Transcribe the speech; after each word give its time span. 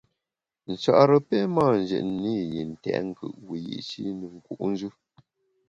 Nchare 0.71 1.17
pe 1.27 1.37
mâ 1.55 1.65
njètne 1.81 2.31
i 2.41 2.43
yi 2.51 2.61
ntèt 2.71 2.99
nkùt 3.07 3.35
wiyi’shi 3.47 4.01
ne 4.19 4.25
nku’njù. 4.35 4.89